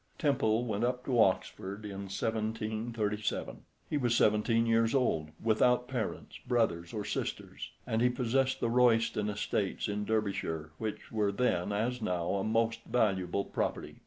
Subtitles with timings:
[0.17, 3.57] Temple went up to Oxford in 1737.
[3.87, 9.29] He was seventeen years old, without parents, brothers, or sisters; and he possessed the Royston
[9.29, 13.97] estates in Derbyshire, which were then, as now, a most valuable property.